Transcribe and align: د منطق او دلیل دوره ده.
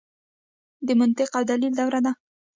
د 0.87 0.89
منطق 0.99 1.29
او 1.37 1.43
دلیل 1.51 1.73
دوره 1.79 1.99
ده. 2.05 2.11